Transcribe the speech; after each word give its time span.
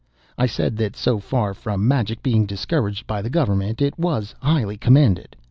I 0.35 0.47
said 0.47 0.77
that 0.77 0.95
so 0.95 1.19
far 1.19 1.53
from 1.53 1.87
magic 1.87 2.23
being 2.23 2.47
discouraged 2.47 3.05
by 3.05 3.21
the 3.21 3.29
Government 3.29 3.83
it 3.83 3.99
was 3.99 4.33
highly 4.39 4.75
commended. 4.75 5.35